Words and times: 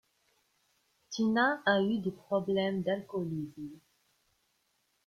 Tina 1.11 1.45
a 1.73 1.75
eu 1.83 1.99
des 2.01 2.09
problèmes 2.23 2.81
d'alcoolisme. 2.81 3.71